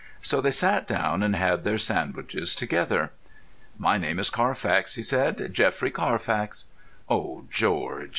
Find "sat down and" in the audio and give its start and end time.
0.49-1.35